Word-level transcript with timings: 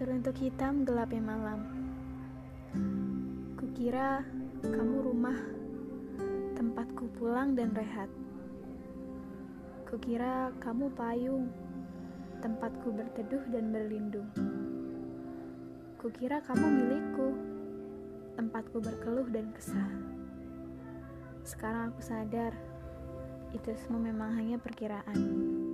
Untuk 0.00 0.32
hitam 0.40 0.88
gelapnya 0.88 1.20
malam. 1.20 1.60
Kukira 3.60 4.24
kamu 4.64 4.96
rumah 5.04 5.36
Tempatku 6.56 7.04
pulang 7.20 7.52
dan 7.52 7.76
rehat. 7.76 8.08
Kukira 9.84 10.56
kamu 10.56 10.88
payung 10.96 11.52
Tempatku 12.40 12.96
berteduh 12.96 13.44
dan 13.52 13.76
berlindung. 13.76 14.24
Kukira 16.00 16.40
kamu 16.48 16.64
milikku 16.64 17.28
Tempatku 18.40 18.80
berkeluh 18.80 19.28
dan 19.28 19.52
kesah. 19.52 19.92
Sekarang 21.44 21.92
aku 21.92 22.00
sadar 22.00 22.56
Itu 23.52 23.76
semua 23.84 24.00
memang 24.00 24.32
hanya 24.32 24.56
perkiraan. 24.56 25.69